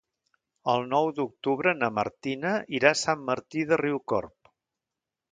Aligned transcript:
El 0.71 0.85
nou 0.93 1.09
d'octubre 1.17 1.73
na 1.81 1.89
Martina 1.97 2.53
irà 2.77 2.91
a 2.95 2.99
Sant 3.01 3.21
Martí 3.27 3.63
de 3.73 3.79
Riucorb. 3.83 4.51